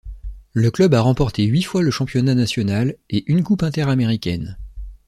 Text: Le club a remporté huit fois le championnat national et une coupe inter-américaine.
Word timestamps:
Le 0.53 0.71
club 0.71 0.95
a 0.95 1.01
remporté 1.01 1.43
huit 1.43 1.61
fois 1.61 1.83
le 1.83 1.91
championnat 1.91 2.33
national 2.33 2.95
et 3.11 3.23
une 3.31 3.43
coupe 3.43 3.61
inter-américaine. 3.61 4.57